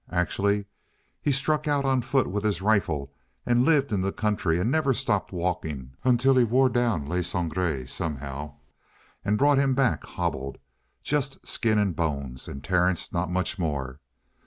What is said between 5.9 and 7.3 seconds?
until he wore down Le